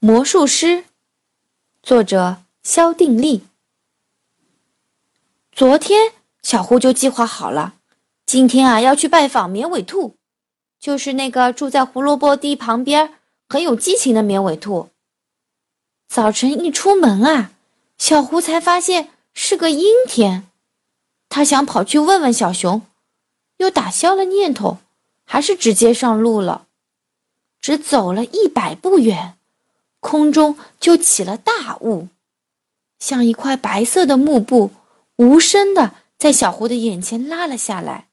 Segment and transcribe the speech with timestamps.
[0.00, 0.84] 魔术师，
[1.82, 3.42] 作者肖定力。
[5.50, 7.74] 昨天小胡就计划好了，
[8.24, 10.14] 今天啊要去拜访绵尾兔，
[10.78, 13.14] 就是那个住在胡萝卜地旁边、
[13.48, 14.90] 很有激情的绵尾兔。
[16.06, 17.50] 早晨一出门啊，
[17.98, 20.48] 小胡才发现是个阴天，
[21.28, 22.82] 他想跑去问问小熊，
[23.56, 24.78] 又打消了念头，
[25.24, 26.68] 还是直接上路了。
[27.60, 29.34] 只走了一百步远。
[30.00, 32.08] 空中就起了大雾，
[32.98, 34.70] 像一块白色的幕布，
[35.16, 38.08] 无声的在小狐的眼前拉了下来。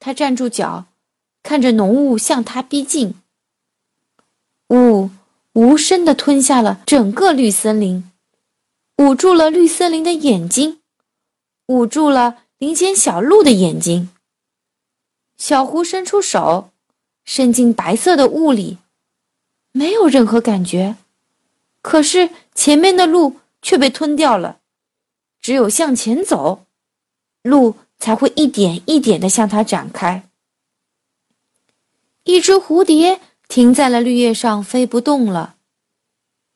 [0.00, 0.86] 他站住脚，
[1.42, 3.14] 看着浓雾向他逼近。
[4.70, 5.10] 雾
[5.52, 8.10] 无声的吞下了整个绿森林，
[8.98, 10.80] 捂住了绿森林的眼睛，
[11.66, 14.10] 捂住了林间小鹿的眼睛。
[15.36, 16.70] 小狐伸出手，
[17.24, 18.78] 伸进白色的雾里，
[19.72, 20.96] 没有任何感觉。
[21.84, 24.60] 可是前面的路却被吞掉了，
[25.42, 26.64] 只有向前走，
[27.42, 30.26] 路才会一点一点的向他展开。
[32.22, 35.56] 一只蝴蝶停在了绿叶上，飞不动了。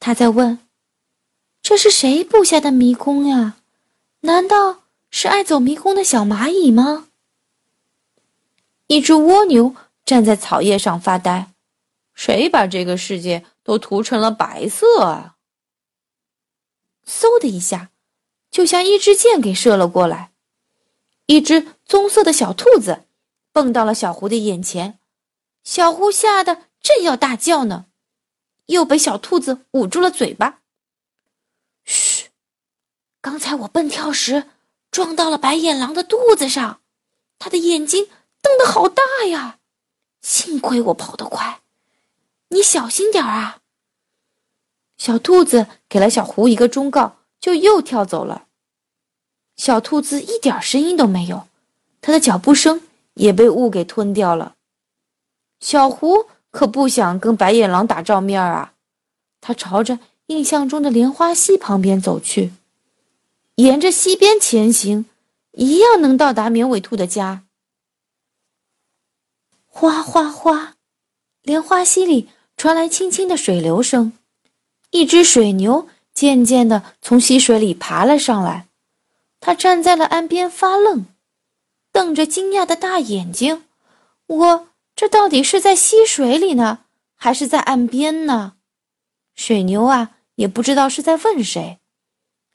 [0.00, 0.60] 他在问
[1.60, 3.56] ：“这是谁布下的迷宫呀？
[4.20, 7.08] 难道是爱走迷宫的小蚂蚁吗？”
[8.88, 11.50] 一只蜗牛站在草叶上发呆
[12.14, 15.36] ：“谁把这个世界？”都涂成了白色啊！
[17.06, 17.90] 嗖的一下，
[18.50, 20.32] 就像一支箭给射了过来。
[21.26, 23.04] 一只棕色的小兔子
[23.52, 24.98] 蹦到了小胡的眼前，
[25.64, 27.88] 小胡吓得正要大叫呢，
[28.68, 30.62] 又被小兔子捂住了嘴巴。
[31.84, 32.30] 嘘，
[33.20, 34.48] 刚才我蹦跳时
[34.90, 36.80] 撞到了白眼狼的肚子上，
[37.38, 38.08] 它的眼睛
[38.40, 39.58] 瞪得好大呀！
[40.22, 41.60] 幸亏我跑得快。
[42.50, 43.58] 你小心点儿啊！
[44.96, 48.46] 小兔子给了小狐一个忠告，就又跳走了。
[49.56, 51.46] 小兔子一点声音都没有，
[52.00, 52.82] 它的脚步声
[53.14, 54.56] 也被雾给吞掉了。
[55.60, 58.74] 小狐可不想跟白眼狼打照面儿啊！
[59.40, 62.52] 他朝着印象中的莲花溪旁边走去，
[63.56, 65.06] 沿着溪边前行，
[65.52, 67.44] 一样能到达绵尾兔的家。
[69.66, 70.76] 哗哗哗，
[71.42, 72.30] 莲花溪里。
[72.58, 74.12] 传来轻轻的水流声，
[74.90, 78.66] 一只水牛渐渐地从溪水里爬了上来。
[79.38, 81.06] 它站在了岸边发愣，
[81.92, 83.64] 瞪着惊讶的大眼睛。
[84.26, 86.80] 我这到底是在溪水里呢，
[87.14, 88.54] 还是在岸边呢？
[89.36, 91.78] 水牛啊，也不知道是在问谁。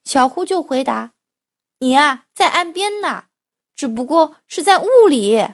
[0.04, 1.14] 小胡就回答
[1.80, 3.28] ：“你啊，在岸边呢，
[3.74, 5.48] 只不过是在雾里。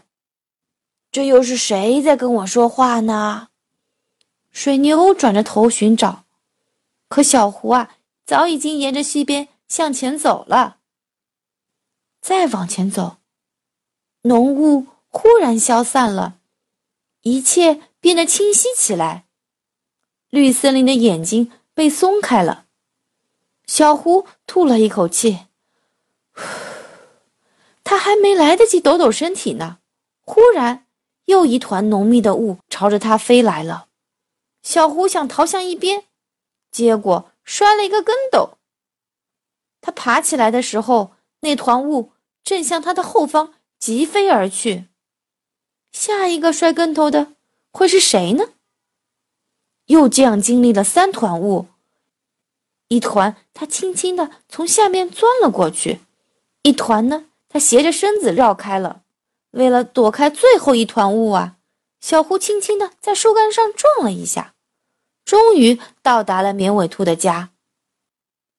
[1.12, 3.49] 这又是谁在跟我说话呢？”
[4.52, 6.26] 水牛转着头寻找，
[7.08, 7.96] 可小胡啊，
[8.26, 10.78] 早已经沿着溪边向前走了。
[12.22, 13.18] 再往前走，
[14.24, 16.40] 浓雾忽然消散了，
[17.22, 19.26] 一切变得清晰起来。
[20.30, 22.66] 绿森林的眼睛被松开了，
[23.66, 25.46] 小胡吐了一口气。
[27.84, 29.80] 他还没来得及抖抖身体呢，
[30.22, 30.86] 忽然
[31.26, 33.89] 又一团浓密的雾朝着他飞来了。
[34.62, 36.06] 小胡想逃向一边，
[36.72, 38.58] 结果摔了一个跟斗。
[39.82, 42.12] 他爬起来的时候，那团雾
[42.44, 44.86] 正向他的后方疾飞而去。
[45.92, 47.34] 下一个摔跟头的
[47.72, 48.54] 会是谁呢？
[49.86, 51.68] 又这样经历了三团雾，
[52.90, 56.02] 一团他轻轻的从下面钻了过去，
[56.62, 59.04] 一团呢，他斜着身子绕开了。
[59.52, 61.58] 为了躲开最后一团雾啊！
[62.00, 64.56] 小胡轻轻地在树干上撞了一下，
[65.26, 67.52] 终于到达了绵尾兔的家。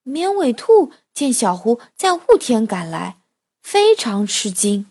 [0.02, 3.20] 绵尾兔见小胡在雾天赶来，
[3.62, 4.90] 非常吃惊。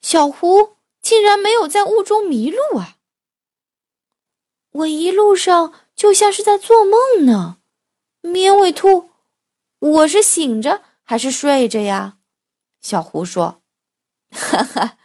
[0.00, 2.96] 小胡竟然没有在雾中迷路啊！
[4.72, 7.58] 我一路上就像是在做梦呢。
[8.22, 9.10] 绵尾兔，
[9.78, 12.18] 我是醒着还是睡着呀？
[12.80, 13.62] 小胡说
[14.32, 14.98] ：“哈哈，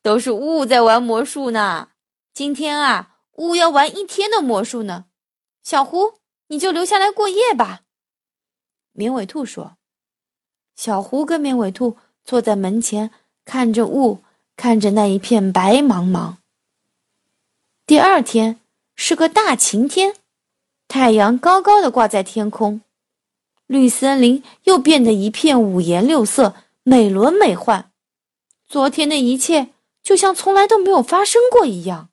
[0.00, 1.90] 都是雾在玩魔术呢。”
[2.38, 5.06] 今天啊，雾要玩一天的魔术呢。
[5.64, 7.80] 小胡，你就留下来过夜吧。
[8.92, 9.76] 绵尾兔说。
[10.76, 13.10] 小胡跟绵尾兔坐在门前，
[13.44, 14.20] 看着雾，
[14.56, 16.34] 看着那一片白茫茫。
[17.84, 18.60] 第二天
[18.94, 20.14] 是个大晴天，
[20.86, 22.82] 太阳高高的挂在天空，
[23.66, 26.54] 绿森林又变得一片五颜六色，
[26.84, 27.86] 美轮美奂。
[28.68, 29.70] 昨天的一切
[30.04, 32.10] 就像从来都没有发生过一样。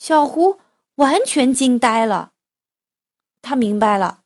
[0.00, 0.58] 小胡
[0.94, 2.32] 完全惊呆了。
[3.42, 4.24] 他明白了，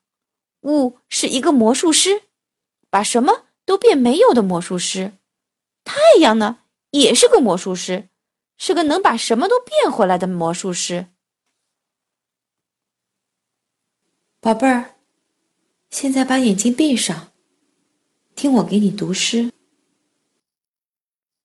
[0.62, 2.22] 雾是一个魔术师，
[2.88, 5.18] 把什么都变没有的魔术师。
[5.82, 6.60] 太阳呢，
[6.90, 8.08] 也是个魔术师，
[8.56, 11.08] 是个能把什么都变回来的魔术师。
[14.40, 14.94] 宝贝儿，
[15.90, 17.32] 现在把眼睛闭上，
[18.36, 19.52] 听我给你读诗。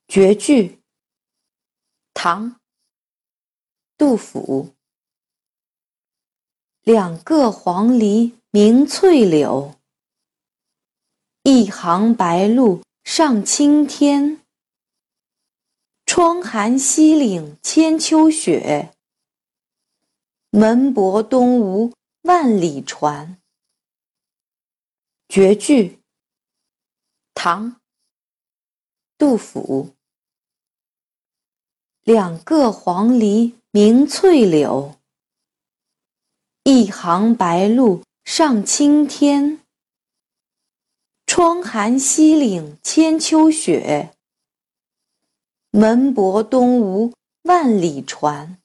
[0.08, 0.84] 绝句，
[2.14, 2.52] 唐·
[4.00, 4.74] 杜甫。
[6.84, 9.76] 两个黄鹂鸣翠柳，
[11.44, 14.40] 一行白鹭上青天。
[16.06, 18.96] 窗含西岭千秋雪，
[20.50, 23.42] 门泊东吴万里船。
[25.28, 26.00] 绝句，
[27.34, 27.74] 唐·
[29.18, 29.94] 杜甫。
[32.10, 34.96] 两个黄鹂鸣翠柳。
[36.64, 39.60] 一行白鹭上青天，
[41.28, 44.16] 窗含西岭千秋雪，
[45.70, 47.14] 门泊东吴
[47.44, 48.60] 万里船。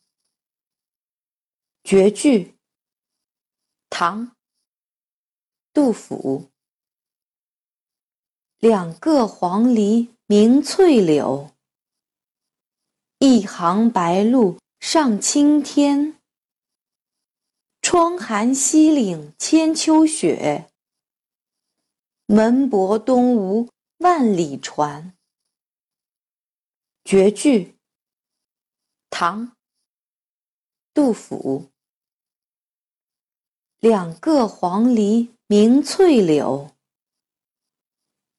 [1.82, 2.54] 绝句，
[3.90, 4.28] 唐·
[5.74, 6.48] 杜甫。
[8.56, 11.53] 两个黄鹂鸣翠柳，
[13.18, 16.18] 一行白鹭上青天。
[17.80, 20.70] 窗含西岭千秋雪，
[22.26, 23.68] 门泊东吴
[23.98, 25.14] 万里船。
[27.04, 27.76] 绝句，
[29.10, 29.48] 唐·
[30.92, 31.70] 杜甫。
[33.78, 36.70] 两个黄鹂鸣翠柳，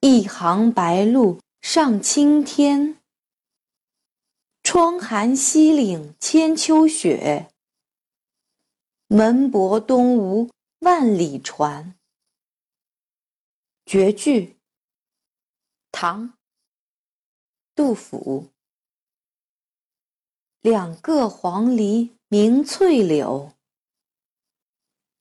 [0.02, 3.00] 一行白鹭上青天。
[4.78, 7.50] 窗含西岭千秋雪。
[9.08, 11.96] 门泊东吴万里船。
[13.86, 14.58] 绝句，
[15.94, 16.28] 唐·
[17.74, 18.50] 杜甫。
[20.60, 23.54] 两个黄鹂鸣翠柳，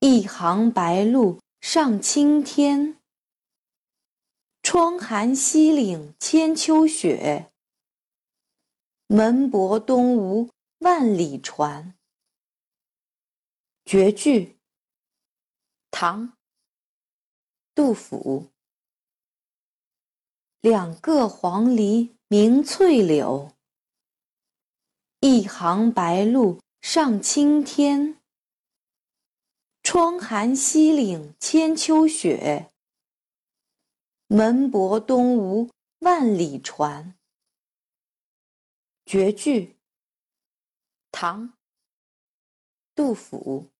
[0.00, 3.00] 一行白鹭上青天。
[4.64, 7.52] 窗含西岭千秋雪，
[9.06, 10.48] 门泊东吴
[10.78, 11.94] 万里船。
[13.84, 14.56] 绝句，
[15.90, 16.28] 唐·
[17.74, 18.50] 杜甫。
[20.62, 23.52] 两个黄鹂鸣翠柳，
[25.20, 28.18] 一行白鹭上青天。
[29.82, 32.72] 窗含西岭千秋雪，
[34.28, 35.68] 门泊东吴
[35.98, 37.14] 万里船。
[39.14, 39.76] 绝句，
[41.12, 41.48] 唐·
[42.96, 43.70] 杜甫。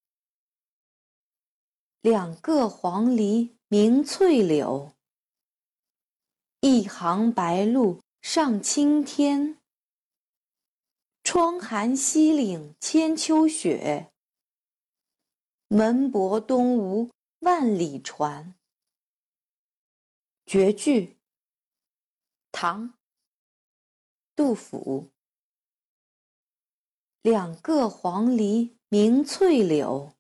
[2.03, 4.95] 两个黄鹂鸣翠柳，
[6.61, 9.61] 一行白鹭上青天。
[11.25, 14.13] 窗含西岭千秋雪，
[15.67, 17.11] 门泊东吴
[17.41, 18.55] 万里船。
[20.47, 21.19] 绝句，
[22.53, 22.91] 唐·
[24.37, 25.11] 杜甫。
[27.25, 30.13] 两个黄鹂鸣翠柳。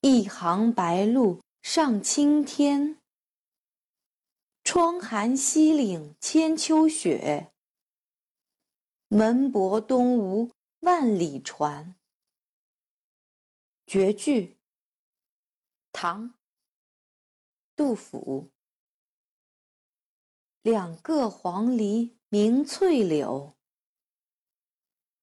[0.00, 2.98] 一行白鹭上青天，
[4.62, 7.52] 窗含西岭千秋雪，
[9.08, 11.94] 门泊东吴万里船。
[13.86, 14.56] 绝句，
[15.92, 16.30] 唐·
[17.76, 18.48] 杜甫。
[20.62, 23.53] 两个黄鹂鸣翠柳，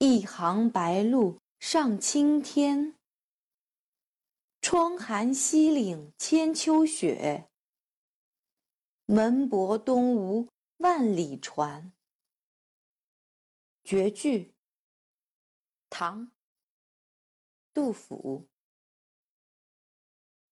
[0.03, 2.95] 一行白鹭上青天。
[4.59, 7.47] 窗含西岭千秋雪，
[9.05, 11.93] 门泊东吴万里船。
[13.83, 14.55] 绝句，
[15.91, 16.25] 唐·
[17.71, 18.47] 杜甫。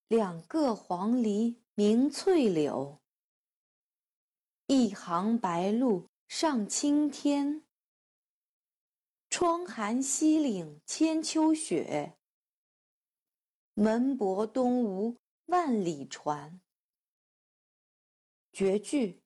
[0.09, 2.99] 两个黄鹂鸣翠柳，
[4.67, 7.63] 一行白鹭上青天。
[9.29, 12.17] 窗含西岭千秋雪。
[13.75, 16.59] 门泊东吴万里船。
[18.51, 19.21] 绝句，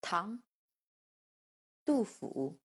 [0.00, 0.38] 唐·
[1.84, 2.58] 杜甫。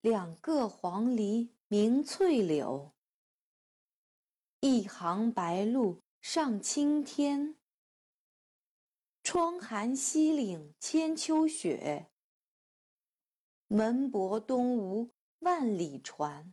[0.00, 2.92] 两个黄鹂鸣翠柳，
[4.60, 7.56] 一行白鹭上青天。
[9.22, 12.11] 窗含西岭千秋雪，
[13.72, 16.52] 门泊东吴万里船。